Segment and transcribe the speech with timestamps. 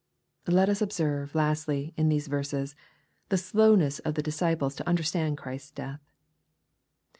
[0.47, 2.75] Let us observe, lastly, in these verses,
[3.29, 6.01] the sloumess of the disciples to understand Christ's death.